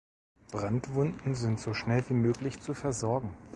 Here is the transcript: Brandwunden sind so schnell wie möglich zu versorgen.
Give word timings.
Brandwunden 0.49 1.35
sind 1.35 1.59
so 1.59 1.75
schnell 1.75 2.03
wie 2.09 2.15
möglich 2.15 2.59
zu 2.59 2.73
versorgen. 2.73 3.37